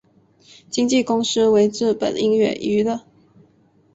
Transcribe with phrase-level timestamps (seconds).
[0.67, 3.05] 经纪公司为日本音乐娱乐。